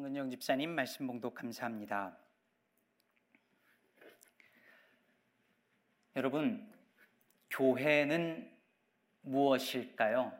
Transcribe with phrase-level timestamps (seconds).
[0.00, 2.16] 황근영 집사님 말씀 봉독 감사합니다.
[6.16, 6.72] 여러분,
[7.50, 8.50] 교회는
[9.20, 10.32] 무엇일까요?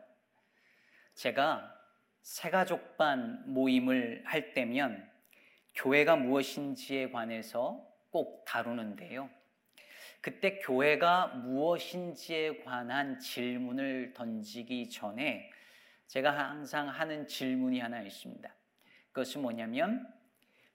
[1.13, 1.79] 제가
[2.23, 5.07] 새가족반 모임을 할 때면
[5.75, 9.29] 교회가 무엇인지에 관해서 꼭 다루는데요.
[10.21, 15.51] 그때 교회가 무엇인지에 관한 질문을 던지기 전에
[16.07, 18.55] 제가 항상 하는 질문이 하나 있습니다.
[19.11, 20.07] 그것은 뭐냐면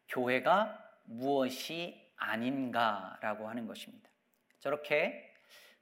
[0.09, 4.09] 교회가 무엇이 아닌가라고 하는 것입니다.
[4.61, 5.33] 저렇게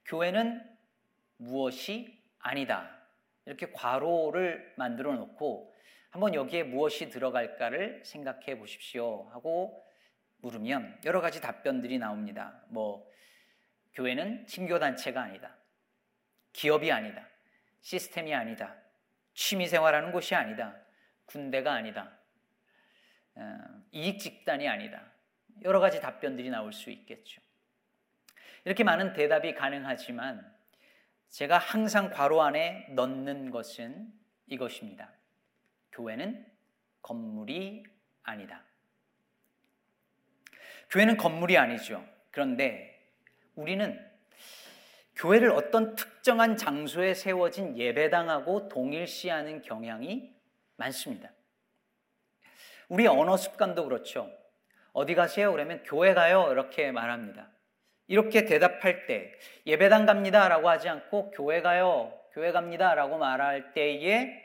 [0.05, 0.61] 교회는
[1.37, 2.89] 무엇이 아니다.
[3.45, 5.73] 이렇게 괄호를 만들어 놓고
[6.09, 9.85] 한번 여기에 무엇이 들어갈까를 생각해 보십시오 하고
[10.37, 12.61] 물으면 여러 가지 답변들이 나옵니다.
[12.69, 13.09] 뭐
[13.93, 15.55] 교회는 친교 단체가 아니다.
[16.53, 17.27] 기업이 아니다.
[17.81, 18.75] 시스템이 아니다.
[19.33, 20.75] 취미 생활하는 곳이 아니다.
[21.25, 22.17] 군대가 아니다.
[23.35, 23.57] 어,
[23.91, 25.03] 이익 집단이 아니다.
[25.63, 27.41] 여러 가지 답변들이 나올 수 있겠죠.
[28.63, 30.53] 이렇게 많은 대답이 가능하지만
[31.29, 34.11] 제가 항상 괄호 안에 넣는 것은
[34.47, 35.11] 이것입니다.
[35.91, 36.45] 교회는
[37.01, 37.83] 건물이
[38.23, 38.63] 아니다.
[40.89, 42.05] 교회는 건물이 아니죠.
[42.31, 43.11] 그런데
[43.55, 43.99] 우리는
[45.15, 50.33] 교회를 어떤 특정한 장소에 세워진 예배당하고 동일시하는 경향이
[50.75, 51.31] 많습니다.
[52.89, 54.29] 우리 언어 습관도 그렇죠.
[54.93, 55.51] 어디 가세요?
[55.51, 56.49] 그러면 교회 가요.
[56.51, 57.49] 이렇게 말합니다.
[58.07, 59.33] 이렇게 대답할 때
[59.65, 62.13] 예배당 갑니다라고 하지 않고 교회 가요.
[62.31, 64.43] 교회 갑니다라고 말할 때에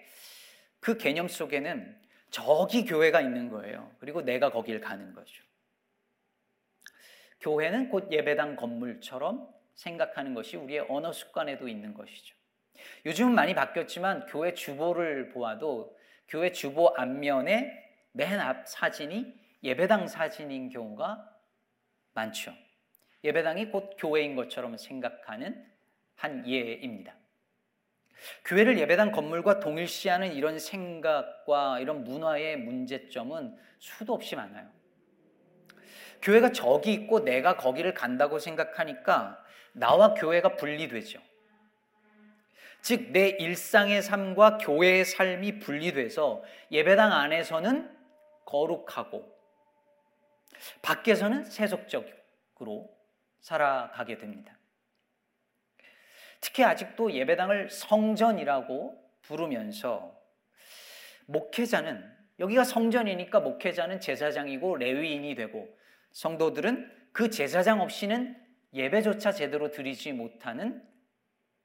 [0.81, 3.91] 그 개념 속에는 저기 교회가 있는 거예요.
[3.99, 5.45] 그리고 내가 거길 가는 거죠.
[7.41, 12.35] 교회는 곧 예배당 건물처럼 생각하는 것이 우리의 언어 습관에도 있는 것이죠.
[13.07, 15.97] 요즘은 많이 바뀌었지만 교회 주보를 보아도
[16.29, 21.29] 교회 주보 앞면에 맨 앞 사진이 예배당 사진인 경우가
[22.13, 22.55] 많죠.
[23.23, 25.67] 예배당이 곧 교회인 것처럼 생각하는
[26.17, 27.15] 한 예입니다.
[28.45, 34.69] 교회를 예배당 건물과 동일시하는 이런 생각과 이런 문화의 문제점은 수도 없이 많아요.
[36.23, 41.21] 교회가 저기 있고 내가 거기를 간다고 생각하니까 나와 교회가 분리되죠.
[42.83, 48.00] 즉, 내 일상의 삶과 교회의 삶이 분리돼서 예배당 안에서는
[48.51, 49.33] 거룩하고
[50.83, 52.95] 밖에서는 세속적으로
[53.41, 54.59] 살아가게 됩니다.
[56.41, 60.19] 특히 아직도 예배당을 성전이라고 부르면서
[61.27, 65.79] 목회자는 여기가 성전이니까 목회자는 제사장이고 레위인이 되고
[66.13, 68.37] 성도들은 그 제사장 없이는
[68.73, 70.83] 예배조차 제대로 드리지 못하는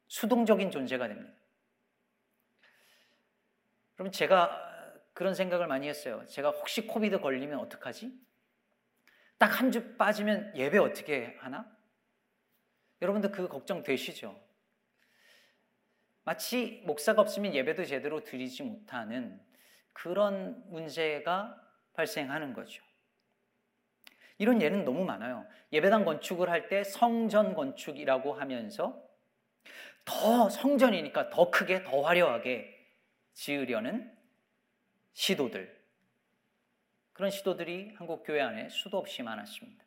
[0.07, 1.33] 수동적인 존재가 됩니다.
[3.95, 4.74] 그럼 제가
[5.15, 6.23] 그런 생각을 많이 했어요.
[6.27, 8.11] 제가 혹시 코비드 걸리면 어떡하지?
[9.39, 11.65] 딱 한 주 빠지면 예배 어떻게 하나?
[13.01, 14.39] 여러분들 그 걱정 되시죠?
[16.23, 19.39] 마치 목사가 없으면 예배도 제대로 드리지 못하는
[19.93, 21.55] 그런 문제가
[21.93, 22.83] 발생하는 거죠.
[24.37, 25.47] 이런 예는 너무 많아요.
[25.71, 29.01] 예배당 건축을 할 때 성전 건축이라고 하면서
[30.03, 32.73] 더 성전이니까 더 크게, 더 화려하게
[33.33, 34.13] 지으려는
[35.15, 35.73] 시도들.
[37.13, 39.83] 그런 시도들이 한국 교회 안에 수도 없이 많았습니다.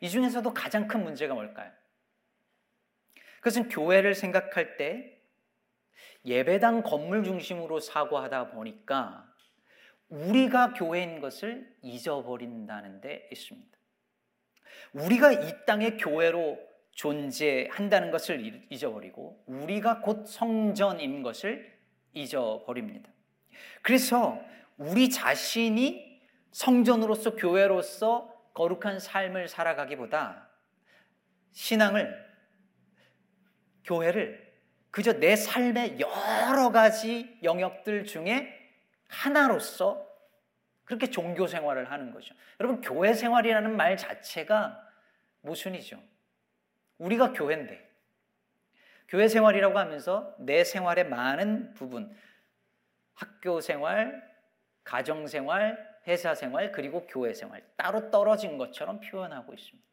[0.00, 1.70] 이 중에서도 가장 큰 문제가 뭘까요?
[3.38, 5.20] 그것은 교회를 생각할 때
[6.24, 9.28] 예배당 건물 중심으로 사고하다 보니까
[10.08, 13.76] 우리가 교회인 것을 잊어버린다는 데 있습니다.
[14.92, 16.60] 우리가 이 땅의 교회로
[16.92, 21.76] 존재한다는 것을 잊어버리고 우리가 곧 성전인 것을
[22.12, 23.10] 잊어버립니다.
[23.82, 24.40] 그래서
[24.76, 26.20] 우리 자신이
[26.50, 30.48] 성전으로서 교회로서 거룩한 삶을 살아가기보다
[31.52, 32.32] 신앙을
[33.84, 34.52] 교회를
[34.90, 38.58] 그저 내 삶의 여러 가지 영역들 중에
[39.08, 40.06] 하나로서
[40.84, 42.34] 그렇게 종교 생활을 하는 거죠.
[42.60, 44.78] 여러분, 교회 생활이라는 말 자체가
[45.40, 45.98] 모순이죠.
[46.98, 47.90] 우리가 교회인데,
[49.08, 52.14] 교회 생활이라고 하면서 내 생활의 많은 부분,
[53.22, 54.20] 학교 생활,
[54.82, 55.78] 가정 생활,
[56.08, 59.88] 회사 생활, 그리고 교회 생활, 따로 떨어진 것처럼 표현하고 있습니다.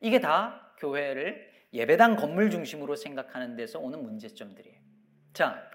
[0.00, 4.80] 이게 다 교회를 예배당 건물 중심으로 생각하는 데서 오는 문제점들이에요.
[5.34, 5.70] 자,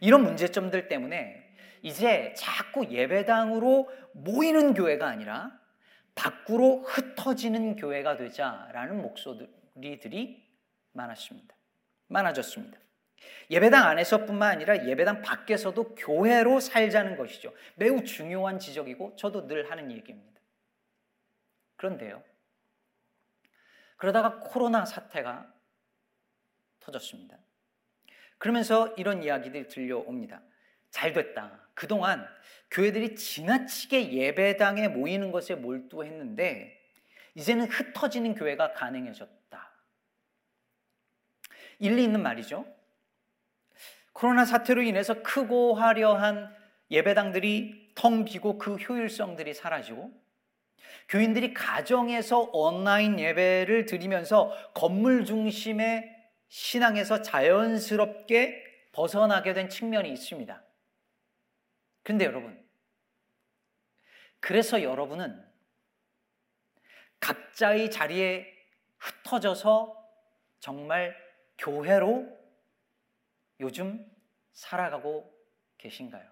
[0.00, 5.56] 이런 문제점들 때문에 이제 자꾸 예배당으로 모이는 교회가 아니라
[6.16, 10.44] 밖으로 흩어지는 교회가 되자라는 목소리들이
[10.90, 11.54] 많았습니다.
[12.08, 12.80] 많아졌습니다.
[13.50, 17.52] 예배당 안에서뿐만 아니라 예배당 밖에서도 교회로 살자는 것이죠.
[17.76, 20.40] 매우 중요한 지적이고 저도 늘 하는 얘기입니다.
[21.76, 22.22] 그런데요.
[23.96, 25.52] 그러다가 코로나 사태가
[26.80, 27.38] 터졌습니다.
[28.38, 30.42] 그러면서 이런 이야기들이 들려옵니다.
[30.90, 31.68] 잘 됐다.
[31.74, 32.26] 그동안
[32.70, 36.78] 교회들이 지나치게 예배당에 모이는 것에 몰두했는데
[37.34, 39.72] 이제는 흩어지는 교회가 가능해졌다.
[41.78, 42.66] 일리 있는 말이죠.
[44.18, 46.52] 코로나 사태로 인해서 크고 화려한
[46.90, 50.10] 예배당들이 텅 비고 그 효율성들이 사라지고
[51.08, 56.16] 교인들이 가정에서 온라인 예배를 드리면서 건물 중심의
[56.48, 60.64] 신앙에서 자연스럽게 벗어나게 된 측면이 있습니다.
[62.02, 62.60] 그런데 여러분,
[64.40, 65.46] 그래서 여러분은
[67.20, 68.52] 각자의 자리에
[68.98, 69.96] 흩어져서
[70.58, 71.16] 정말
[71.56, 72.37] 교회로
[73.60, 74.04] 요즘
[74.52, 75.32] 살아가고
[75.78, 76.28] 계신가요?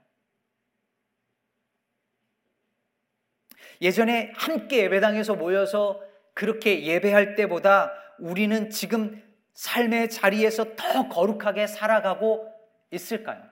[3.81, 6.03] 예전에 함께 예배당에서 모여서
[6.35, 9.23] 그렇게 예배할 때보다 우리는 지금
[9.55, 12.53] 삶의 자리에서 더 거룩하게 살아가고
[12.91, 13.43] 있을까요?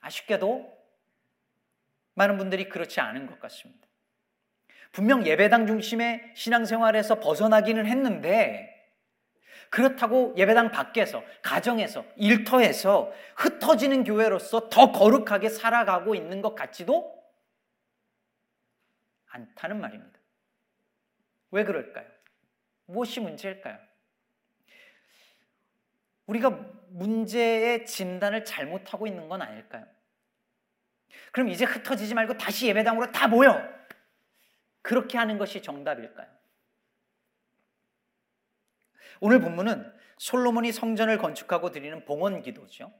[0.00, 0.72] 아쉽게도
[2.14, 3.88] 많은 분들이 그렇지 않은 것 같습니다.
[4.92, 8.73] 분명 예배당 중심의 신앙생활에서 벗어나기는 했는데
[9.74, 17.20] 그렇다고 예배당 밖에서 가정에서 일터에서 흩어지는 교회로서 더 거룩하게 살아가고 있는 것 같지도
[19.26, 20.16] 않다는 말입니다.
[21.50, 22.06] 왜 그럴까요?
[22.86, 23.76] 무엇이 문제일까요?
[26.26, 26.50] 우리가
[26.90, 29.84] 문제의 진단을 잘못하고 있는 건 아닐까요?
[31.32, 33.60] 그럼 이제 흩어지지 말고 다시 예배당으로 다 모여!
[34.82, 36.28] 그렇게 하는 것이 정답일까요?
[39.20, 42.92] 오늘 본문은 솔로몬이 성전을 건축하고 드리는 봉헌 기도죠.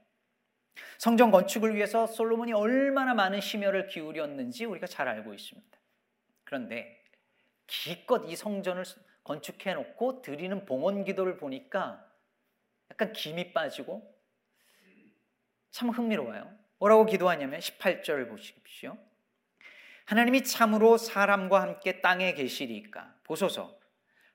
[0.97, 5.77] 성전 건축을 위해서 솔로몬이 얼마나 많은 심혈을 기울였는지 우리가 잘 알고 있습니다.
[6.43, 7.01] 그런데
[7.67, 8.83] 기껏 이 성전을
[9.23, 12.05] 건축해 놓고 드리는 봉헌 기도를 보니까
[12.91, 14.13] 약간 김이 빠지고
[15.71, 16.49] 참 흥미로워요.
[16.77, 18.97] 뭐라고 기도하냐면 18절 보십시오.
[20.05, 23.79] 하나님이 참으로 사람과 함께 땅에 계시리까 보소서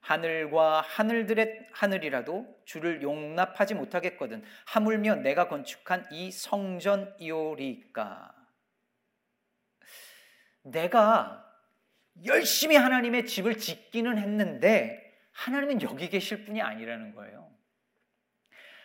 [0.00, 8.34] 하늘과 하늘들의 하늘이라도 주를 용납하지 못하겠거든 하물며 내가 건축한 이 성전이오리까
[10.62, 11.46] 내가
[12.24, 15.00] 열심히 하나님의 집을 짓기는 했는데
[15.32, 17.48] 하나님은 여기 계실 분이 아니라는 거예요.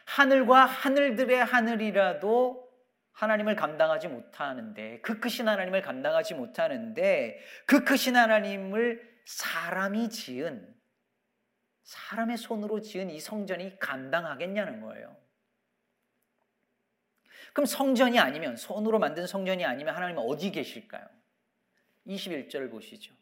[0.05, 2.63] 하늘과 하늘들의 하늘이라도
[3.11, 10.74] 하나님을 감당하지 못하는데 그 크신 하나님을 감당하지 못하는데 그 크신 하나님을 사람이 지은
[11.85, 15.15] 사람의 손으로 지은 이 성전이 감당하겠냐는 거예요.
[17.53, 21.07] 그럼 성전이 아니면 손으로 만든 성전이 아니면 하나님은 어디 계실까요?
[22.07, 23.13] 21절을 보시죠.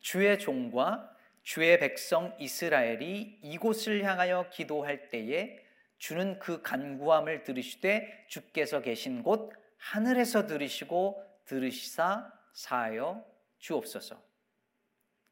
[0.00, 5.58] 주의 종과 주의 백성 이스라엘이 이곳을 향하여 기도할 때에
[5.98, 13.24] 주는 그 간구함을 들으시되 주께서 계신 곳 하늘에서 들으시고 들으시사 사하여
[13.58, 14.22] 주옵소서.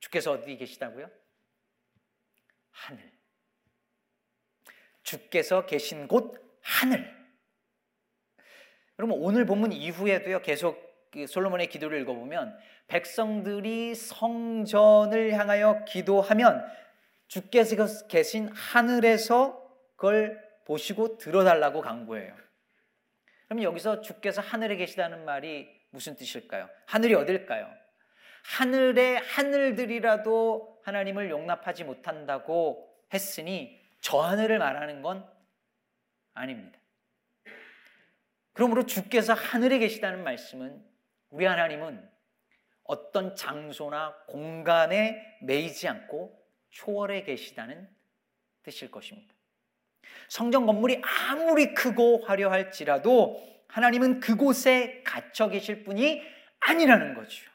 [0.01, 1.20] 주께서 어디 계시다고요?
[2.71, 3.11] 하늘.
[5.03, 7.21] 주께서 계신 곳 하늘.
[8.99, 12.57] 여러분 오늘 본문 이후에도요 계속 그 솔로몬의 기도를 읽어보면
[12.87, 16.65] 백성들이 성전을 향하여 기도하면
[17.27, 19.61] 주께서 계신 하늘에서
[19.97, 22.35] 그걸 보시고 들어달라고 간구해요.
[23.49, 26.69] 그럼 여기서 주께서 하늘에 계시다는 말이 무슨 뜻일까요?
[26.87, 27.73] 하늘이 어딜까요?
[28.45, 35.29] 하늘의 하늘들이라도 하나님을 용납하지 못한다고 했으니 저 하늘을 말하는 건
[36.35, 36.79] 아닙니다.
[38.53, 40.85] 그러므로 주께서 하늘에 계시다는 말씀은
[41.31, 42.09] 우리 하나님은
[42.85, 46.37] 어떤 장소나 공간에 매이지 않고
[46.71, 47.89] 초월해 계시다는
[48.63, 49.33] 뜻일 것입니다.
[50.29, 56.23] 성전 건물이 아무리 크고 화려할지라도 하나님은 그곳에 갇혀 계실 분이
[56.61, 57.51] 아니라는 거죠.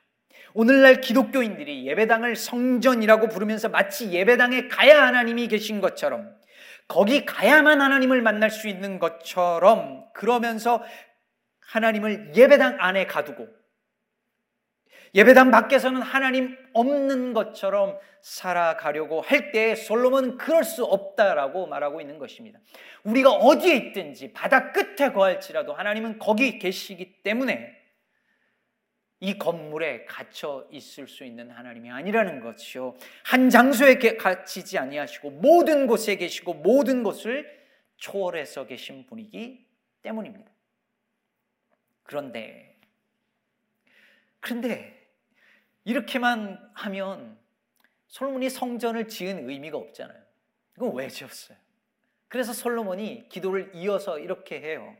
[0.55, 6.33] 오늘날 기독교인들이 예배당을 성전이라고 부르면서 마치 예배당에 가야 하나님이 계신 것처럼
[6.87, 10.81] 거기 가야만 하나님을 만날 수 있는 것처럼 그러면서
[11.59, 13.49] 하나님을 예배당 안에 가두고
[15.13, 22.59] 예배당 밖에서는 하나님 없는 것처럼 살아가려고 할 때 솔로몬은 그럴 수 없다라고 말하고 있는 것입니다.
[23.03, 27.84] 우리가 어디에 있든지 바다 끝에 거할지라도 하나님은 거기 계시기 때문에
[29.19, 32.95] 이 건물에 갇혀 있을 수 있는 하나님이 아니라는 것이요.
[33.23, 37.63] 한 장소에 갇히지 아니하시고 모든 곳에 계시고 모든 곳을
[37.97, 39.65] 초월해서 계신 분이기
[40.01, 40.51] 때문입니다.
[42.03, 42.77] 그런데
[44.39, 45.09] 그런데
[45.85, 47.39] 이렇게만 하면
[48.07, 50.21] 솔로몬이 성전을 지은 의미가 없잖아요.
[50.77, 51.57] 이건 왜 지었어요?
[52.27, 54.95] 그래서 솔로몬이 기도를 이어서 이렇게 해요.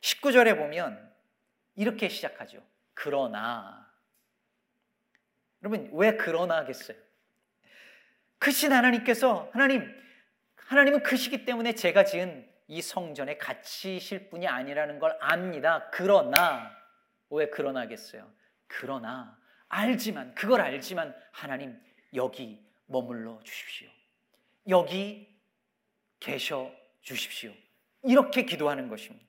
[0.00, 1.12] 19절에 보면
[1.76, 2.62] 이렇게 시작하죠.
[3.00, 3.88] 그러나
[5.62, 6.96] 여러분 왜 그러나 하겠어요?
[8.38, 9.88] 크신 하나님께서 하나님
[10.56, 15.88] 하나님은 크시기 때문에 제가 지은 이 성전에 갇히실 분이 아니라는 걸 압니다.
[15.90, 16.76] 그러나
[17.30, 18.28] 왜 그러나 하겠어요?
[18.66, 19.38] 그러나
[19.68, 21.80] 알지만 그걸 알지만 하나님
[22.14, 23.88] 여기 머물러 주십시오.
[24.68, 25.40] 여기
[26.18, 26.70] 계셔
[27.02, 27.52] 주십시오.
[28.02, 29.27] 이렇게 기도하는 것입니다.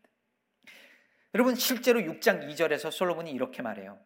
[1.36, 4.00] 여러분 실제로 6장 2절에서 솔로몬이 이렇게 말해요.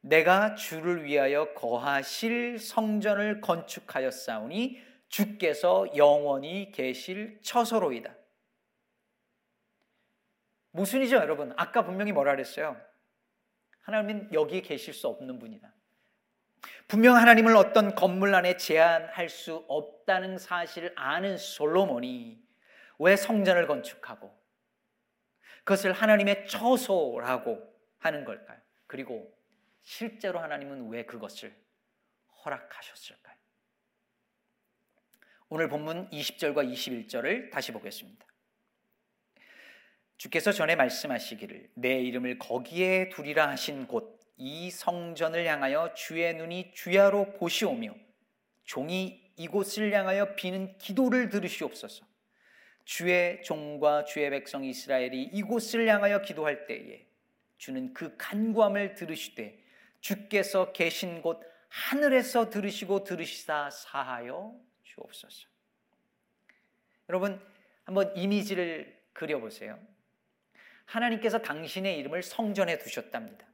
[0.00, 8.14] 내가 주를 위하여 거하실 성전을 건축하였사오니 주께서 영원히 계실 처소로이다.
[10.70, 11.52] 무슨 이죠 여러분?
[11.56, 12.80] 아까 분명히 뭐라 그랬어요?
[13.82, 15.74] 하나님은 여기 계실 수 없는 분이다.
[16.86, 22.38] 분명 하나님을 어떤 건물 안에 제한할 수 없다는 사실을 아는 솔로몬이
[22.98, 24.37] 왜 성전을 건축하고
[25.68, 27.62] 그것을 하나님의 처소라고
[27.98, 28.58] 하는 걸까요?
[28.86, 29.30] 그리고
[29.82, 31.54] 실제로 하나님은 왜 그것을
[32.44, 33.36] 허락하셨을까요?
[35.50, 38.26] 오늘 본문 20절과 21절을 다시 보겠습니다.
[40.16, 47.32] 주께서 전에 말씀하시기를 내 이름을 거기에 두리라 하신 곳 이 성전을 향하여 주의 눈이 주야로
[47.34, 47.92] 보시오며
[48.64, 52.06] 종이 이곳을 향하여 비는 기도를 들으시옵소서.
[52.88, 57.06] 주의 종과 주의 백성 이스라엘이 이곳을 향하여 기도할 때에
[57.58, 59.62] 주는 그 간구함을 들으시되
[60.00, 65.48] 주께서 계신 곳 하늘에서 들으시고 들으시사 사하여 주옵소서.
[67.10, 67.38] 여러분
[67.84, 69.78] 한번 이미지를 그려보세요.
[70.86, 73.46] 하나님께서 당신의 이름을 성전에 두셨답니다.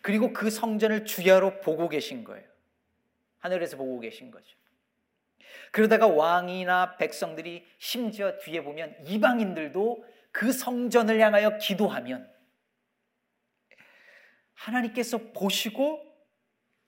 [0.00, 2.48] 그리고 그 성전을 주야로 보고 계신 거예요.
[3.40, 4.56] 하늘에서 보고 계신 거죠.
[5.72, 12.30] 그러다가 왕이나 백성들이 심지어 뒤에 보면 이방인들도 그 성전을 향하여 기도하면
[14.54, 16.02] 하나님께서 보시고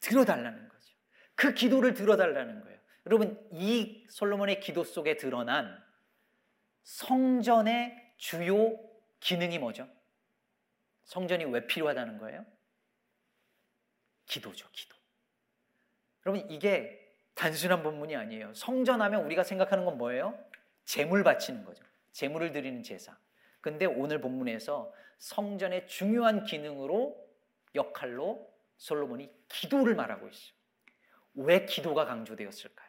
[0.00, 0.94] 들어달라는 거죠.
[1.34, 2.78] 그 기도를 들어달라는 거예요.
[3.06, 5.82] 여러분, 이 솔로몬의 기도 속에 드러난
[6.82, 8.78] 성전의 주요
[9.20, 9.88] 기능이 뭐죠?
[11.04, 12.44] 성전이 왜 필요하다는 거예요?
[14.26, 14.94] 기도죠, 기도.
[16.26, 17.07] 여러분, 이게
[17.38, 18.52] 단순한 본문이 아니에요.
[18.52, 20.36] 성전하면 우리가 생각하는 건 뭐예요?
[20.84, 21.84] 재물 바치는 거죠.
[22.10, 23.16] 재물을 드리는 제사.
[23.60, 27.16] 근데 오늘 본문에서 성전의 중요한 기능으로
[27.76, 30.52] 역할로 솔로몬이 기도를 말하고 있어요.
[31.34, 32.88] 왜 기도가 강조되었을까요?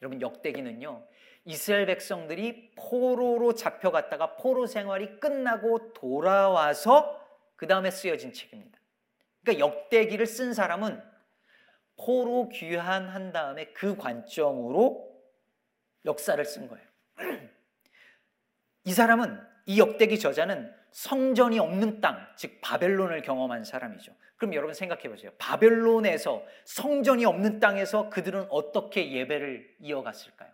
[0.00, 1.06] 여러분 역대기는요.
[1.44, 7.24] 이스라엘 백성들이 포로로 잡혀갔다가 포로 생활이 끝나고 돌아와서
[7.54, 8.80] 그 다음에 쓰여진 책입니다.
[9.44, 11.11] 그러니까 역대기를 쓴 사람은
[11.96, 15.12] 포로 귀환한 다음에 그 관점으로
[16.04, 16.86] 역사를 쓴 거예요.
[18.84, 24.14] 이 사람은 이 역대기 저자는 성전이 없는 땅, 즉 바벨론을 경험한 사람이죠.
[24.36, 25.30] 그럼 여러분 생각해 보세요.
[25.38, 30.50] 바벨론에서 성전이 없는 땅에서 그들은 어떻게 예배를 이어갔을까요?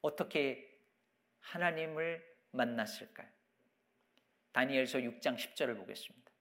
[0.00, 0.66] 어떻게
[1.40, 3.28] 하나님을 만났을까요?
[4.52, 6.32] 다니엘서 6장 10절을 보겠습니다.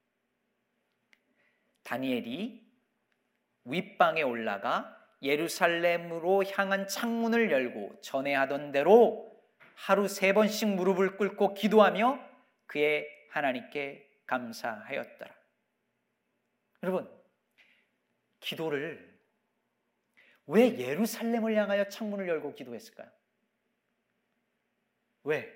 [1.83, 2.66] 다니엘이
[3.69, 9.27] 윗방에 올라가 예루살렘으로 향한 창문을 열고 전에 하던 대로
[9.75, 12.19] 하루 세 번씩 무릎을 꿇고 기도하며
[12.65, 15.35] 그의 하나님께 감사하였더라.
[16.83, 17.09] 여러분,
[18.39, 19.17] 기도를
[20.47, 23.09] 왜 예루살렘을 향하여 창문을 열고 기도했을까요?
[25.23, 25.53] 왜?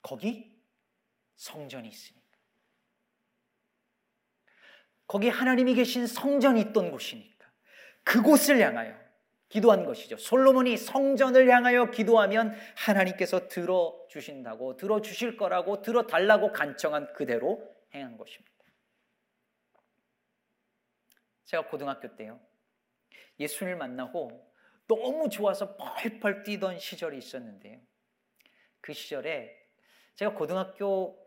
[0.00, 0.56] 거기
[1.36, 2.20] 성전이 있으니.
[5.08, 7.50] 거기 하나님이 계신 성전이 있던 곳이니까
[8.04, 8.94] 그곳을 향하여
[9.48, 10.18] 기도한 것이죠.
[10.18, 18.52] 솔로몬이 성전을 향하여 기도하면 하나님께서 들어주신다고, 들어주실 거라고, 들어달라고 간청한 그대로 행한 것입니다.
[21.46, 22.38] 제가 고등학교 때요.
[23.40, 24.52] 예수를 만나고
[24.86, 27.80] 너무 좋아서 펄펄 뛰던 시절이 있었는데요.
[28.82, 29.56] 그 시절에
[30.16, 31.18] 제가 고등학교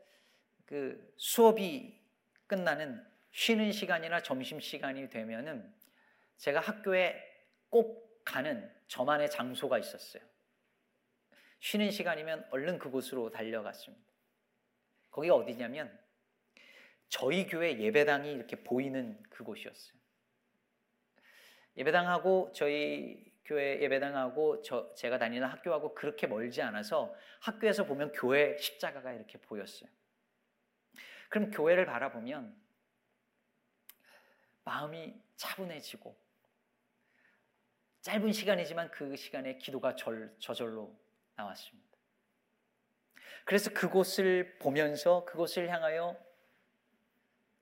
[0.65, 1.99] 그 수업이
[2.45, 5.73] 끝나는 쉬는 시간이나 점심 시간이 되면은
[6.37, 7.21] 제가 학교에
[7.69, 10.23] 꼭 가는 저만의 장소가 있었어요.
[11.59, 14.11] 쉬는 시간이면 얼른 그곳으로 달려갔습니다.
[15.11, 15.97] 거기가 어디냐면
[17.07, 19.99] 저희 교회 예배당이 이렇게 보이는 그곳이었어요.
[21.77, 29.13] 예배당하고 저희 교회 예배당하고 저 제가 다니는 학교하고 그렇게 멀지 않아서 학교에서 보면 교회 십자가가
[29.13, 29.89] 이렇게 보였어요.
[31.29, 32.60] 그럼 교회를 바라보면
[34.63, 36.15] 마음이 차분해지고
[38.01, 40.99] 짧은 시간이지만 그 시간에 기도가 절, 저절로
[41.35, 41.89] 나왔습니다.
[43.45, 46.17] 그래서 그곳을 보면서 그곳을 향하여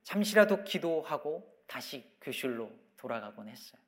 [0.04, 3.82] 잠시라도 기도하고 다시 교실로 돌아가곤 했어요.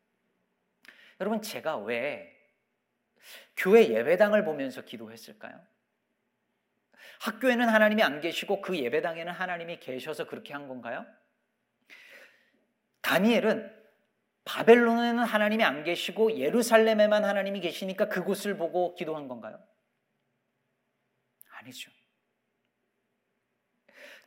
[1.19, 2.37] 여러분, 제가 왜
[3.55, 5.59] 교회 예배당을 보면서 기도했을까요?
[7.21, 11.05] 학교에는 하나님이 안 계시고 그 예배당에는 하나님이 계셔서 그렇게 한 건가요?
[13.11, 13.69] 다니엘은
[14.45, 19.61] 바벨론에는 하나님이 안 계시고 예루살렘에만 하나님이 계시니까 그곳을 보고 기도한 건가요?
[21.59, 21.91] 아니죠.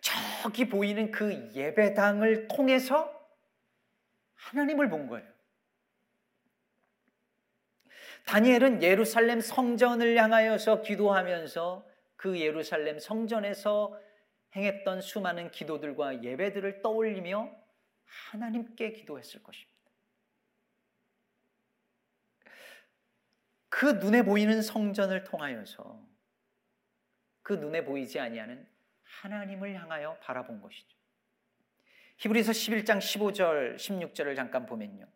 [0.03, 3.11] 저기 보이는 그 예배당을 통해서
[4.35, 5.27] 하나님을 본 거예요.
[8.27, 13.99] 다니엘은 예루살렘 성전을 향하여서 기도하면서 그 예루살렘 성전에서
[14.55, 17.64] 행했던 수많은 기도들과 예배들을 떠올리며
[18.07, 19.75] 하나님께 기도했을 것입니다.
[23.69, 26.01] 그 눈에 보이는 성전을 통하여서
[27.43, 28.67] 그 눈에 보이지 아니하는
[29.03, 30.97] 하나님을 향하여 바라본 것이죠.
[32.19, 35.07] 히브리서 11장 15절, 16절을 잠깐 보면요.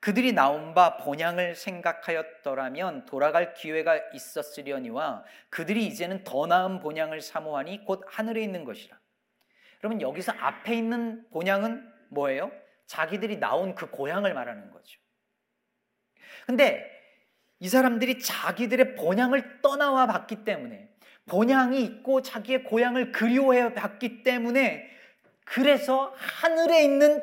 [0.00, 8.02] 그들이 나온 바 본향을 생각하였더라면 돌아갈 기회가 있었으려니와 그들이 이제는 더 나은 본향을 사모하니 곧
[8.06, 8.98] 하늘에 있는 것이라.
[9.82, 12.52] 여러분 여기서 앞에 있는 본향은 뭐예요?
[12.86, 15.00] 자기들이 나온 그 고향을 말하는 거죠.
[16.46, 16.88] 근데
[17.60, 20.88] 이 사람들이 자기들의 본향을 떠나와 봤기 때문에
[21.26, 24.90] 본향이 있고 자기의 고향을 그리워해 봤기 때문에
[25.44, 27.22] 그래서 하늘에 있는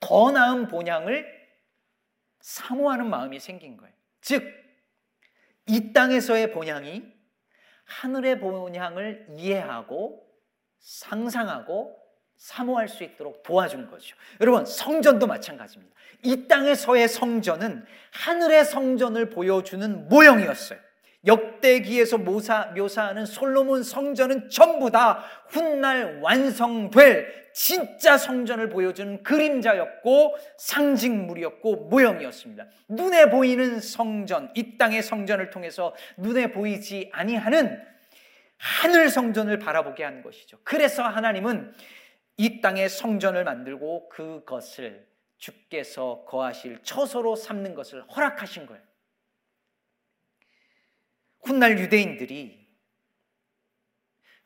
[0.00, 1.26] 더 나은 본향을
[2.40, 3.94] 사모하는 마음이 생긴 거예요.
[4.20, 4.44] 즉,
[5.66, 7.04] 이 땅에서의 본향이
[7.84, 10.26] 하늘의 본향을 이해하고
[10.80, 12.01] 상상하고
[12.36, 14.16] 사모할 수 있도록 도와준 거죠.
[14.40, 15.94] 여러분, 성전도 마찬가지입니다.
[16.22, 20.78] 이 땅에서의 성전은 하늘의 성전을 보여주는 모형이었어요.
[21.24, 32.66] 역대기에서 묘사, 묘사하는 솔로몬 성전은 전부 다 훗날 완성될 진짜 성전을 보여주는 그림자였고 상징물이었고 모형이었습니다.
[32.88, 37.80] 눈에 보이는 성전, 이 땅의 성전을 통해서 눈에 보이지 아니하는
[38.56, 40.58] 하늘 성전을 바라보게 한 것이죠.
[40.64, 41.72] 그래서 하나님은
[42.36, 48.82] 이 땅의 성전을 만들고 그것을 주께서 거하실 처소로 삼는 것을 허락하신 거예요.
[51.42, 52.62] 훗날 유대인들이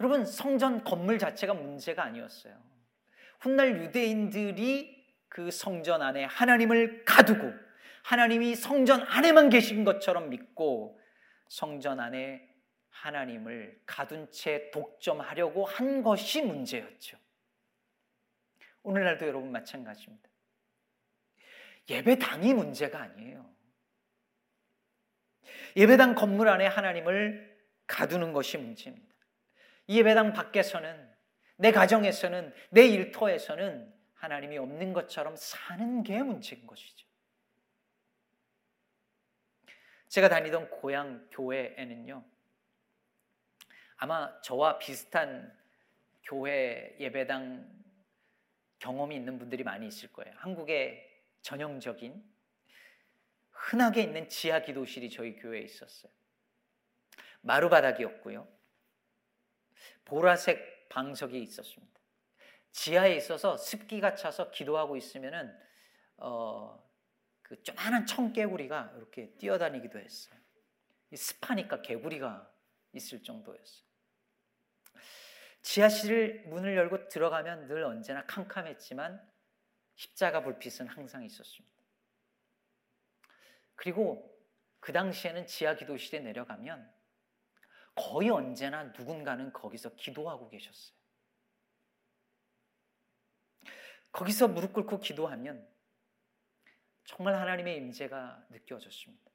[0.00, 2.56] 여러분 성전 건물 자체가 문제가 아니었어요.
[3.40, 4.96] 훗날 유대인들이
[5.28, 7.52] 그 성전 안에 하나님을 가두고
[8.02, 11.00] 하나님이 성전 안에만 계신 것처럼 믿고
[11.48, 12.48] 성전 안에
[12.88, 17.18] 하나님을 가둔 채 독점하려고 한 것이 문제였죠.
[18.86, 20.28] 오늘날도 여러분 마찬가지입니다.
[21.90, 23.52] 예배당이 문제가 아니에요.
[25.76, 29.12] 예배당 건물 안에 하나님을 가두는 것이 문제입니다.
[29.88, 31.12] 이 예배당 밖에서는
[31.56, 37.08] 내 가정에서는 내 일터에서는 하나님이 없는 것처럼 사는 게 문제인 것이죠.
[40.08, 42.24] 제가 다니던 고향 교회에는요.
[43.96, 45.52] 아마 저와 비슷한
[46.22, 47.75] 교회 예배당
[48.78, 50.32] 경험이 있는 분들이 많이 있을 거예요.
[50.36, 51.06] 한국의
[51.42, 52.22] 전형적인
[53.50, 56.12] 흔하게 있는 지하 기도실이 저희 교회에 있었어요.
[57.40, 58.46] 마루바닥이었고요.
[60.04, 62.00] 보라색 방석이 있었습니다.
[62.72, 65.56] 지하에 있어서 습기가 차서 기도하고 있으면은
[66.18, 66.84] 어,
[67.42, 70.38] 그 조만한 청개구리가 이렇게 뛰어다니기도 했어요.
[71.14, 72.52] 습하니까 개구리가
[72.92, 73.85] 있을 정도였어요.
[75.66, 79.20] 지하실 문을 열고 들어가면 늘 언제나 캄캄했지만
[79.96, 81.76] 십자가 불빛은 항상 있었습니다.
[83.74, 84.32] 그리고
[84.78, 86.88] 그 당시에는 지하 기도실에 내려가면
[87.96, 90.96] 거의 언제나 누군가는 거기서 기도하고 계셨어요.
[94.12, 95.68] 거기서 무릎 꿇고 기도하면
[97.02, 99.32] 정말 하나님의 임재가 느껴졌습니다.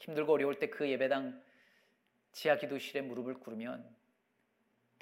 [0.00, 1.42] 힘들고 어려울 때 그 예배당
[2.32, 4.01] 지하 기도실에 무릎을 꿇으면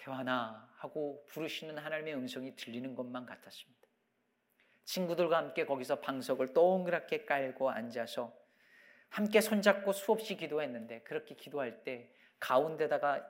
[0.00, 3.80] 대화나 하고 부르시는 하나님의 음성이 들리는 것만 같았습니다.
[4.84, 8.34] 친구들과 함께 거기서 방석을 동그랗게 깔고 앉아서
[9.10, 13.26] 함께 손잡고 수없이 기도했는데 그렇게 기도할 때 가운데다가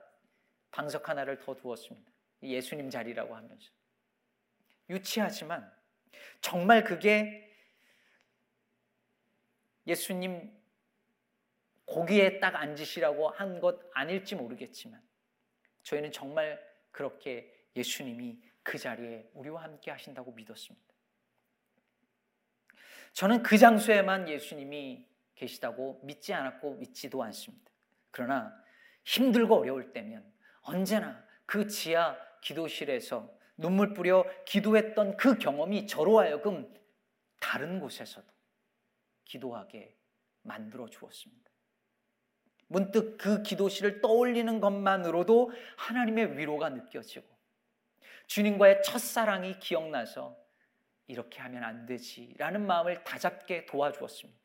[0.71, 2.09] 방석 하나를 더 두었습니다.
[2.43, 3.69] 예수님 자리라고 하면서.
[4.89, 5.71] 유치하지만
[6.39, 7.53] 정말 그게
[9.85, 10.57] 예수님
[11.85, 15.01] 고기에 딱 앉으시라고 한 것 아닐지 모르겠지만
[15.83, 16.59] 저희는 정말
[16.91, 20.91] 그렇게 예수님이 그 자리에 우리와 함께 하신다고 믿었습니다.
[23.13, 27.71] 저는 그 장소에만 예수님이 계시다고 믿지 않았고 믿지도 않습니다.
[28.11, 28.53] 그러나
[29.03, 36.73] 힘들고 어려울 때면 언제나 그 지하 기도실에서 눈물 뿌려 기도했던 그 경험이 저로 하여금
[37.39, 38.27] 다른 곳에서도
[39.25, 39.95] 기도하게
[40.43, 41.50] 만들어 주었습니다.
[42.71, 47.27] 문득 그 기도실을 떠올리는 것만으로도 하나님의 위로가 느껴지고
[48.27, 50.37] 주님과의 첫사랑이 기억나서
[51.07, 54.39] 이렇게 하면 안 되지라는 마음을 다잡게 도와주었습니다.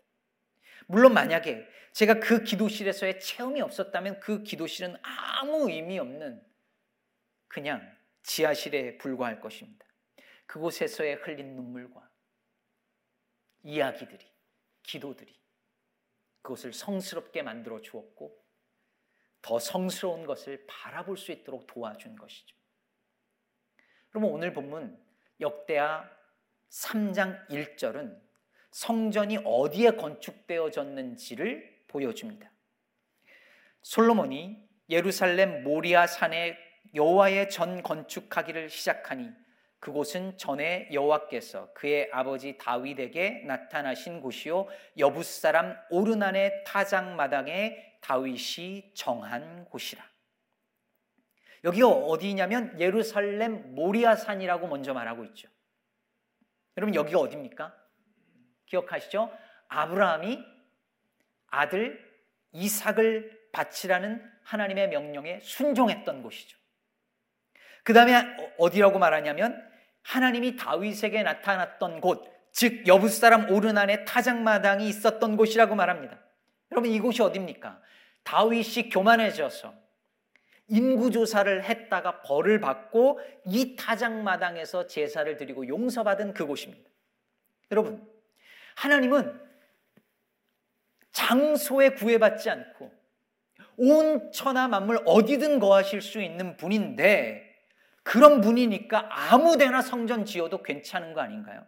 [0.88, 6.44] 물론 만약에 제가 그 기도실에서의 체험이 없었다면 그 기도실은 아무 의미 없는
[7.46, 9.86] 그냥 지하실에 불과할 것입니다.
[10.46, 12.10] 그곳에서의 흘린 눈물과
[13.62, 14.26] 이야기들이,
[14.82, 15.45] 기도들이
[16.46, 18.40] 그것을 성스럽게 만들어 주었고
[19.42, 22.56] 더 성스러운 것을 바라볼 수 있도록 도와준 것이죠.
[24.10, 24.96] 그러면 오늘 본문
[25.40, 26.08] 역대하
[26.70, 28.20] 3장 1절은
[28.70, 32.50] 성전이 어디에 건축되어졌는지를 보여줍니다.
[33.82, 36.56] 솔로몬이 예루살렘 모리아 산에
[36.94, 39.30] 여호와의 전 건축하기를 시작하니
[39.78, 44.66] 그곳은 전에 여호와께서 그의 아버지 다윗에게 나타나신 곳이요
[44.98, 50.04] 여붓 사람 오르난의 타작 마당에 다윗이 정한 곳이라.
[51.64, 55.48] 여기가 어디냐면 예루살렘 모리아산이라고 먼저 말하고 있죠.
[56.76, 57.74] 여러분 여기가 어디입니까?
[58.66, 59.36] 기억하시죠?
[59.68, 60.44] 아브라함이
[61.48, 62.04] 아들
[62.52, 66.56] 이삭을 바치라는 하나님의 명령에 순종했던 곳이죠.
[67.86, 68.12] 그 다음에
[68.58, 69.64] 어디라고 말하냐면
[70.02, 76.18] 하나님이 다윗에게 나타났던 곳, 즉 여부 사람 오르난의 타작마당이 있었던 곳이라고 말합니다.
[76.72, 77.80] 여러분 이곳이 어디입니까?
[78.24, 79.72] 다윗이 교만해져서
[80.66, 86.90] 인구 조사를 했다가 벌을 받고 이 타작마당에서 제사를 드리고 용서받은 그곳입니다.
[87.70, 88.04] 여러분,
[88.74, 89.40] 하나님은
[91.12, 92.92] 장소에 구애받지 않고
[93.76, 97.45] 온 천하 만물 어디든 거하실 수 있는 분인데
[98.06, 101.66] 그런 분이니까 아무 데나 성전 지어도 괜찮은 거 아닌가요?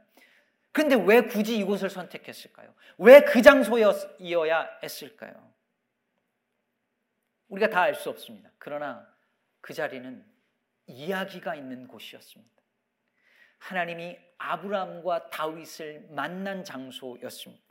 [0.71, 2.73] 그런데 왜 굳이 이곳을 선택했을까요?
[2.99, 5.33] 왜 그 장소여야 했을까요?
[7.49, 8.51] 우리가 다 알 수 없습니다.
[8.59, 9.05] 그러나
[9.61, 10.25] 그 자리는
[10.87, 12.63] 이야기가 있는 곳이었습니다.
[13.59, 17.68] 하나님이 아브라함과 다윗을 만난 장소였습니다.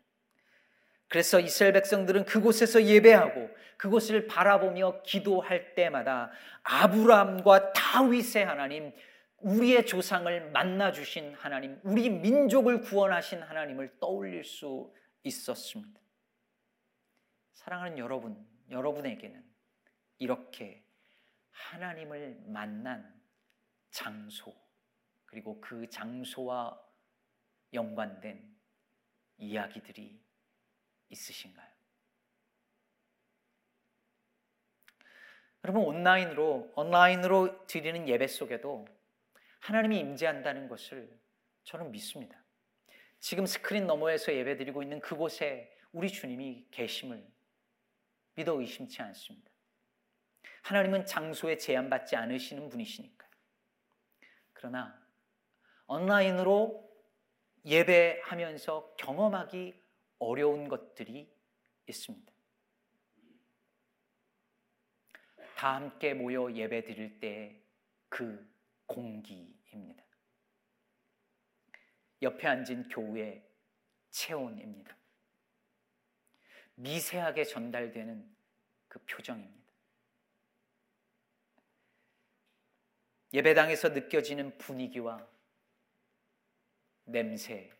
[1.07, 6.31] 그래서 이스라엘 백성들은 그곳에서 예배하고 그곳을 바라보며 기도할 때마다
[6.63, 8.91] 아브라함과 다윗의 하나님,
[9.37, 14.91] 우리의 조상을 만나 주신 하나님, 우리 민족을 구원하신 하나님을 떠올릴 수
[15.23, 16.01] 있었습니다.
[17.53, 19.43] 사랑하는 여러분, 여러분에게는
[20.17, 20.83] 이렇게
[21.51, 23.13] 하나님을 만난
[23.91, 24.53] 장소,
[25.25, 26.79] 그리고 그 장소와
[27.73, 28.43] 연관된
[29.37, 30.26] 이야기들이
[31.09, 31.67] 있으신가요?
[35.63, 38.85] 여러분 온라인으로 온라인으로 드리는 예배 속에도
[39.59, 41.19] 하나님이 임재한다는 것을
[41.63, 42.41] 저는 믿습니다.
[43.19, 47.27] 지금 스크린 너머에서 예배드리고 있는 그곳에 우리 주님이 계심을
[48.35, 49.51] 믿어 의심치 않습니다.
[50.61, 53.27] 하나님은 장소에 제한받지 않으시는 분이시니까.
[54.53, 55.01] 그러나
[55.87, 56.87] 온라인으로
[57.65, 59.86] 예배하면서 경험하기
[60.19, 61.31] 어려운 것들이
[61.87, 62.33] 있습니다.
[65.55, 67.67] 다 함께 모여 예배 드릴 때
[68.09, 68.49] 그
[68.85, 70.03] 공기입니다.
[72.21, 73.43] 옆에 앉은 교우의
[74.09, 74.97] 체온입니다.
[76.75, 78.35] 미세하게 전달되는
[78.87, 79.71] 그 표정입니다.
[83.33, 85.27] 예배당에서 느껴지는 분위기와
[87.03, 87.76] 냄새입니다.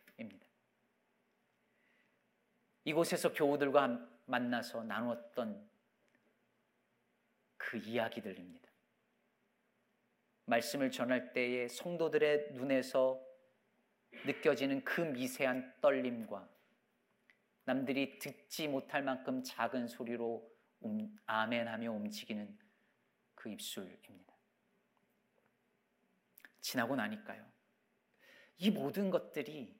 [2.88, 5.68] 이곳에서 교우들과 만나서 나누었던
[7.58, 8.66] 그 이야기들입니다.
[10.46, 13.22] 말씀을 전할 때에 성도들의 눈에서
[14.24, 16.48] 느껴지는 그 미세한 떨림과
[17.64, 20.50] 남들이 듣지 못할 만큼 작은 소리로
[20.86, 22.58] 음, 아멘하며 움직이는
[23.34, 24.34] 그 입술입니다.
[26.62, 27.44] 지나고 나니까요.
[28.56, 29.78] 이 모든 것들이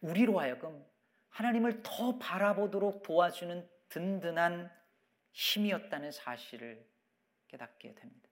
[0.00, 0.86] 우리로 하여금
[1.38, 4.68] 하나님을 더 바라보도록 도와주는 든든한
[5.30, 6.84] 힘이었다는 사실을
[7.46, 8.28] 깨닫게 됩니다.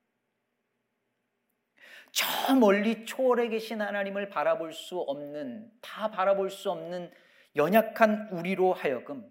[2.11, 7.13] 저 멀리 초월해 계신 하나님을 바라볼 수 없는, 다 바라볼 수 없는
[7.55, 9.25] 연약한 우리로 하여금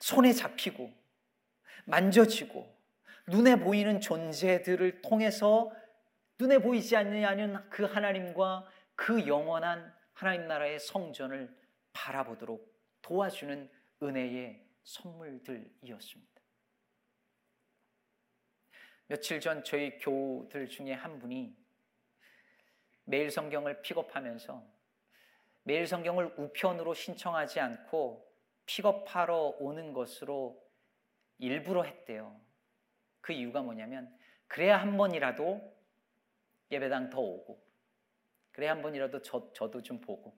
[0.00, 0.92] 손에 잡히고
[1.84, 2.68] 만져지고
[3.28, 5.70] 눈에 보이는 존재들을 통해서
[6.40, 11.56] 눈에 보이지 않느냐는 그 하나님과 그 영원한 하나님 나라의 성전을
[11.92, 13.70] 바라보도록 도와주는
[14.02, 16.40] 은혜의 선물들이었습니다.
[19.06, 21.56] 며칠 전 저희 교우들 중에 한 분이
[23.04, 24.62] 매일 성경을 픽업하면서
[25.62, 28.30] 매일 성경을 우편으로 신청하지 않고
[28.66, 30.62] 픽업하러 오는 것으로
[31.38, 32.38] 일부러 했대요.
[33.20, 34.14] 그 이유가 뭐냐면
[34.46, 35.76] 그래야 한 번이라도
[36.70, 37.66] 예배당 더 오고
[38.52, 40.36] 그래야 한 번이라도 저, 저도 좀 보고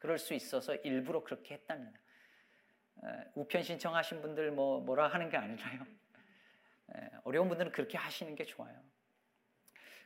[0.00, 2.00] 그럴 수 있어서 일부러 그렇게 했답니다.
[3.34, 5.86] 우편 신청하신 분들 뭐 뭐라 하는 게 아니라요.
[7.24, 8.82] 어려운 분들은 그렇게 하시는 게 좋아요.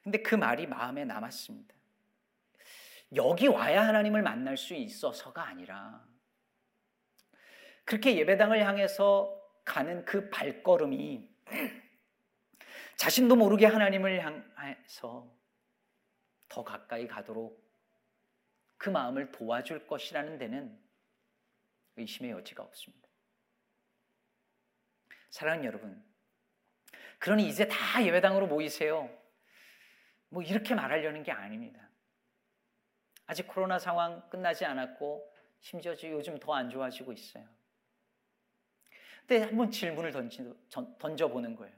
[0.02, 1.74] 근데 그 말이 마음에 남았습니다.
[3.14, 6.04] 여기 와야 하나님을 만날 수 있어서가 아니라
[7.84, 11.30] 그렇게 예배당을 향해서 가는 그 발걸음이
[12.96, 15.32] 자신도 모르게 하나님을 향해서
[16.48, 17.63] 더 가까이 가도록
[18.76, 20.78] 그 마음을 도와줄 것이라는 데는
[21.96, 23.08] 의심의 여지가 없습니다.
[25.30, 26.04] 사랑하는 여러분,
[27.18, 29.10] 그러니 이제 다 예배당으로 모이세요.
[30.28, 31.88] 뭐 이렇게 말하려는 게 아닙니다.
[33.26, 37.48] 아직 코로나 상황 끝나지 않았고 심지어 요즘 더 안 좋아지고 있어요.
[39.26, 40.52] 근데 한번 질문을 던지,
[40.98, 41.74] 던져보는 거예요.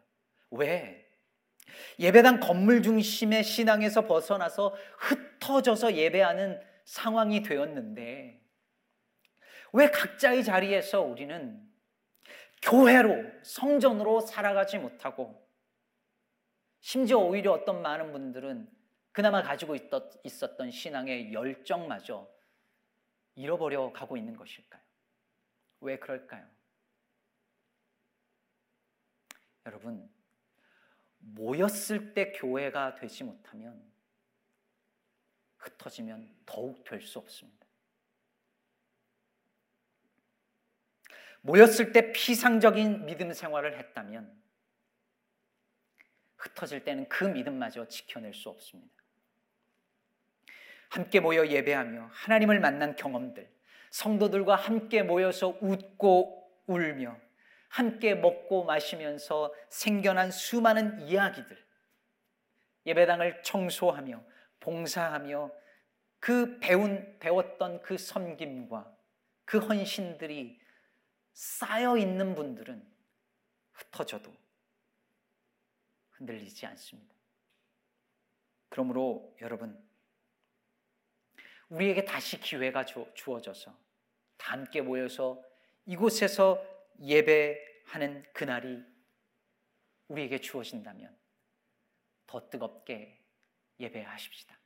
[0.50, 1.06] 왜?
[1.98, 8.40] 예배당 건물 중심의 신앙에서 벗어나서 흩어져서 예배하는 상황이 되었는데
[9.72, 11.62] 왜 각자의 자리에서 우리는
[12.62, 15.46] 교회로 성전으로 살아가지 못하고
[16.80, 18.70] 심지어 오히려 어떤 많은 분들은
[19.12, 19.76] 그나마 가지고
[20.24, 22.28] 있었던 신앙의 열정마저
[23.34, 24.80] 잃어버려 가고 있는 것일까요?
[25.80, 26.46] 왜 그럴까요?
[29.66, 30.08] 여러분,
[31.18, 33.82] 모였을 때 교회가 되지 못하면
[35.66, 37.66] 흩어지면 더욱 될 수 없습니다.
[41.40, 44.32] 모였을 때 피상적인 믿음 생활을 했다면
[46.36, 48.94] 흩어질 때는 그 믿음마저 지켜낼 수 없습니다.
[50.88, 53.48] 함께 모여 예배하며 하나님을 만난 경험들,
[53.90, 57.18] 성도들과 함께 모여서 웃고 울며
[57.68, 61.64] 함께 먹고 마시면서 생겨난 수많은 이야기들,
[62.86, 64.24] 예배당을 청소하며
[64.60, 65.50] 봉사하며
[66.18, 68.96] 그 배운 배웠던 그 섬김과
[69.44, 70.60] 그 헌신들이
[71.32, 72.84] 쌓여 있는 분들은
[73.72, 74.34] 흩어져도
[76.12, 77.14] 흔들리지 않습니다.
[78.68, 79.82] 그러므로 여러분
[81.68, 83.76] 우리에게 다시 기회가 주어져서
[84.36, 85.42] 다 함께 모여서
[85.84, 86.64] 이곳에서
[87.00, 88.82] 예배하는 그날이
[90.08, 91.16] 우리에게 주어진다면
[92.26, 93.25] 더 뜨겁게
[93.80, 94.58] 예배하십시다.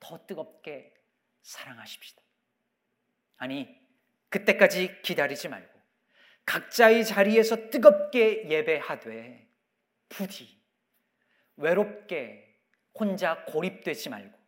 [0.00, 0.92] 더 뜨겁게
[1.42, 2.22] 사랑하십시다.
[3.36, 3.80] 아니,
[4.28, 5.80] 그때까지 기다리지 말고
[6.44, 9.48] 각자의 자리에서 뜨겁게 예배하되
[10.08, 10.60] 부디
[11.56, 12.58] 외롭게
[12.94, 14.38] 혼자 고립되지 말고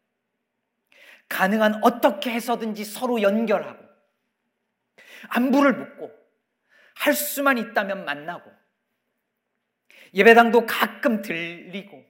[1.28, 3.84] 가능한 어떻게 해서든지 서로 연결하고
[5.28, 6.12] 안부를 묻고
[6.96, 8.52] 할 수만 있다면 만나고
[10.12, 12.04] 예배당도 가끔 들리고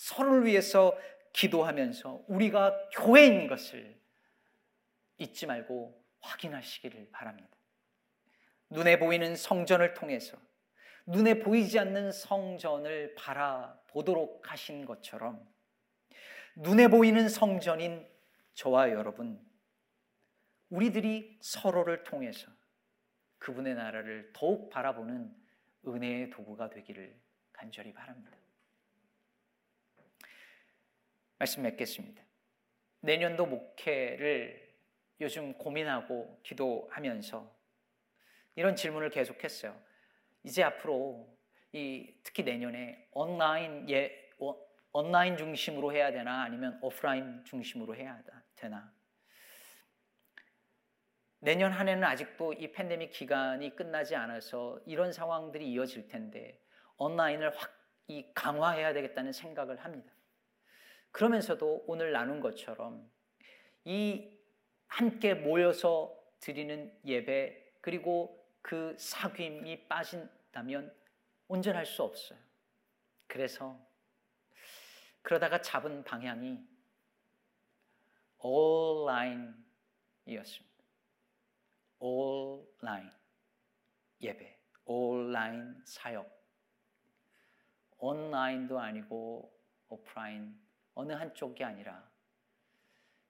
[0.00, 0.98] 서로를 위해서
[1.34, 4.00] 기도하면서 우리가 교회인 것을
[5.18, 7.50] 잊지 말고 확인하시기를 바랍니다.
[8.70, 10.38] 눈에 보이는 성전을 통해서
[11.04, 15.46] 눈에 보이지 않는 성전을 바라보도록 하신 것처럼
[16.56, 18.08] 눈에 보이는 성전인
[18.54, 19.38] 저와 여러분,
[20.70, 22.50] 우리들이 서로를 통해서
[23.36, 25.34] 그분의 나라를 더욱 바라보는
[25.86, 27.20] 은혜의 도구가 되기를
[27.52, 28.39] 간절히 바랍니다.
[31.40, 32.22] 말씀 맺겠습니다.
[33.00, 34.76] 내년도 목회를
[35.22, 37.50] 요즘 고민하고 기도하면서
[38.56, 39.74] 이런 질문을 계속했어요.
[40.44, 41.26] 이제 앞으로
[41.72, 44.30] 이 특히 내년에 온라인 예
[44.92, 48.22] 온라인 중심으로 해야 되나 아니면 오프라인 중심으로 해야
[48.56, 48.92] 되나
[51.38, 56.60] 내년 한 해는 아직도 이 팬데믹 기간이 끝나지 않아서 이런 상황들이 이어질 텐데
[56.98, 60.12] 온라인을 확 이 강화해야 되겠다는 생각을 합니다.
[61.12, 63.10] 그러면서도 오늘 나눈 것처럼
[63.84, 64.38] 이
[64.86, 70.94] 함께 모여서 드리는 예배 그리고 그 사귐이 빠진다면
[71.48, 72.38] 온전할 수 없어요.
[73.26, 73.78] 그래서
[75.22, 76.58] 그러다가 잡은 방향이
[78.38, 79.64] 온라인이었습니다.
[81.98, 83.10] 온라인
[84.20, 86.40] 예배, 온라인 사역.
[87.98, 89.54] 온라인도 아니고
[89.88, 90.58] 오프라인
[91.00, 92.06] 어느 한쪽이 아니라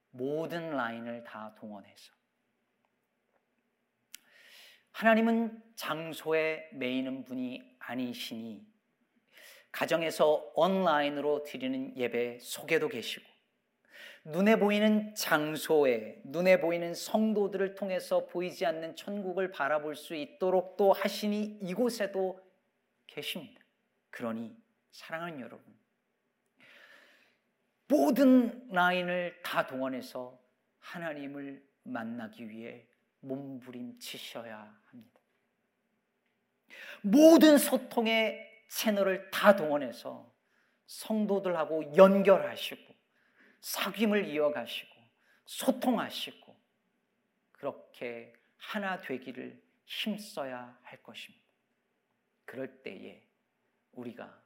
[0.09, 2.13] 모든 라인을 다 동원해서
[4.91, 8.67] 하나님은 장소에 매이는 분이 아니시니
[9.71, 13.25] 가정에서 온라인으로 드리는 예배 속에도 계시고
[14.25, 21.59] 눈에 보이는 장소에 눈에 보이는 성도들을 통해서 보이지 않는 천국을 바라볼 수 있도록 또 하시니
[21.61, 22.37] 이곳에도
[23.07, 23.61] 계십니다.
[24.09, 24.53] 그러니
[24.91, 25.80] 사랑하는 여러분
[27.91, 30.39] 모든 라인을 다 동원해서
[30.79, 32.87] 하나님을 만나기 위해
[33.19, 35.19] 몸부림치셔야 합니다.
[37.01, 40.33] 모든 소통의 채널을 다 동원해서
[40.85, 42.95] 성도들하고 연결하시고
[43.59, 44.95] 사귐을 이어가시고
[45.43, 46.55] 소통하시고
[47.51, 51.45] 그렇게 하나 되기를 힘써야 할 것입니다.
[52.45, 53.21] 그럴 때에
[53.91, 54.41] 우리가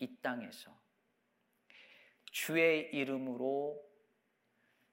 [0.00, 0.78] 이 땅에서
[2.30, 3.82] 주의 이름으로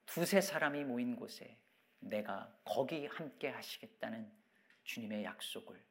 [0.05, 1.57] 두세 사람이 모인 곳에
[1.99, 4.31] 내가 거기 함께 하시겠다는
[4.83, 5.83] 주님의 약속을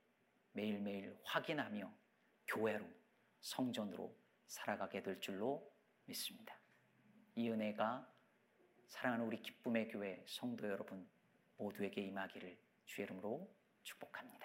[0.53, 1.93] 매일매일 확인하며
[2.49, 2.85] 교회로
[3.41, 5.71] 성전으로 살아가게 될 줄로
[6.07, 6.57] 믿습니다.
[7.35, 8.11] 이 은혜가
[8.89, 11.07] 사랑하는 우리 기쁨의 교회 성도 여러분
[11.59, 12.57] 모두에게 임하기를
[12.87, 13.49] 주의 이름으로
[13.83, 14.36] 축복합니다.